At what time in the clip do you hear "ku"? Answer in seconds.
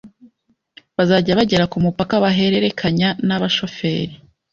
1.71-1.77